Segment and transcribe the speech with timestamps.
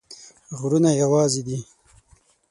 [0.59, 1.59] غرونه یوازي دي